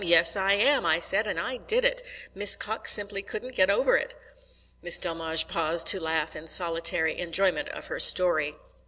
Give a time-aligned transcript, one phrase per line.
[0.03, 2.01] Yes, I am,' I said, and I did it.
[2.33, 4.15] Miss Cox simply couldn't get over it."
[4.81, 8.55] Miss Delmege paused to laugh in solitary enjoyment of her story.